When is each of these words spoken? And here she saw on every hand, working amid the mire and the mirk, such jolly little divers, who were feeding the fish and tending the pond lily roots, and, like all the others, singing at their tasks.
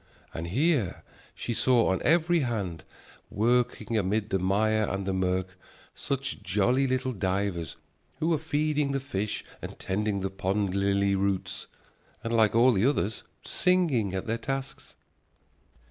And 0.33 0.47
here 0.47 1.03
she 1.35 1.53
saw 1.53 1.91
on 1.91 2.01
every 2.01 2.39
hand, 2.39 2.83
working 3.29 3.99
amid 3.99 4.31
the 4.31 4.39
mire 4.39 4.89
and 4.89 5.05
the 5.05 5.13
mirk, 5.13 5.49
such 5.93 6.41
jolly 6.41 6.87
little 6.87 7.11
divers, 7.13 7.75
who 8.17 8.29
were 8.29 8.39
feeding 8.39 8.93
the 8.93 8.99
fish 8.99 9.45
and 9.61 9.77
tending 9.77 10.21
the 10.21 10.31
pond 10.31 10.73
lily 10.73 11.13
roots, 11.13 11.67
and, 12.23 12.33
like 12.33 12.55
all 12.55 12.71
the 12.71 12.83
others, 12.87 13.21
singing 13.45 14.15
at 14.15 14.25
their 14.25 14.39
tasks. 14.39 14.95